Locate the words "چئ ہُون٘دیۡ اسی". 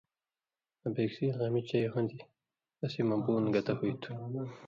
1.69-3.01